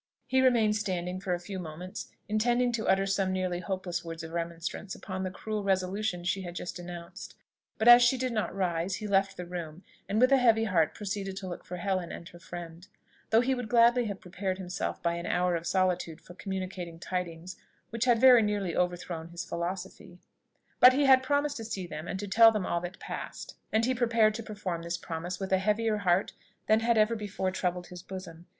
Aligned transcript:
He 0.25 0.41
remained 0.41 0.75
standing 0.75 1.19
for 1.19 1.35
a 1.35 1.39
few 1.39 1.59
moments, 1.59 2.07
intending 2.27 2.71
to 2.71 2.87
utter 2.87 3.05
some 3.05 3.31
nearly 3.31 3.59
hopeless 3.59 4.03
words 4.03 4.23
of 4.23 4.31
remonstrance 4.31 4.95
upon 4.95 5.21
the 5.21 5.29
cruel 5.29 5.63
resolution 5.63 6.23
she 6.23 6.41
had 6.41 6.55
just 6.55 6.79
announced; 6.79 7.35
but 7.77 7.87
as 7.87 8.01
she 8.01 8.17
did 8.17 8.31
not 8.33 8.55
rise, 8.55 8.95
he 8.95 9.05
left 9.05 9.37
the 9.37 9.45
room, 9.45 9.83
and 10.09 10.19
with 10.19 10.31
a 10.31 10.37
heavy 10.37 10.63
heart 10.63 10.95
proceeded 10.95 11.37
to 11.37 11.47
look 11.47 11.63
for 11.63 11.77
Helen 11.77 12.11
and 12.11 12.27
her 12.29 12.39
friend; 12.39 12.87
though 13.29 13.41
he 13.41 13.53
would 13.53 13.69
gladly 13.69 14.05
have 14.05 14.19
prepared 14.19 14.57
himself 14.57 14.99
by 15.03 15.13
an 15.13 15.27
hour 15.27 15.55
of 15.55 15.67
solitude 15.67 16.19
for 16.19 16.33
communicating 16.33 16.97
tidings 16.97 17.55
which 17.91 18.05
had 18.05 18.19
very 18.19 18.41
nearly 18.41 18.75
overthrown 18.75 19.27
his 19.27 19.45
philosophy. 19.45 20.17
But 20.79 20.93
he 20.93 21.05
had 21.05 21.21
promised 21.21 21.57
to 21.57 21.63
see 21.63 21.85
them 21.85 22.07
and 22.07 22.19
to 22.19 22.27
tell 22.27 22.51
them 22.51 22.65
all 22.65 22.81
that 22.81 22.97
passed; 22.97 23.55
and 23.71 23.85
he 23.85 23.93
prepared 23.93 24.33
to 24.33 24.41
perform 24.41 24.81
this 24.81 24.97
promise 24.97 25.39
with 25.39 25.51
a 25.51 25.59
heavier 25.59 25.97
heart 25.97 26.33
than 26.65 26.79
had 26.79 26.97
ever 26.97 27.15
before 27.15 27.51
troubled 27.51 27.85
his 27.89 28.01
bosom. 28.01 28.47